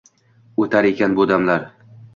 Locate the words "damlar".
1.35-1.71